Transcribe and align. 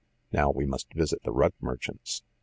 Now 0.31 0.49
we 0.49 0.65
must 0.65 0.91
visit 0.95 1.21
the 1.23 1.31
rug 1.31 1.53
merchants. 1.61 2.23